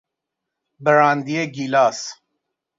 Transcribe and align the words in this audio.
براندی 0.83 1.51
گیلاس 1.51 1.99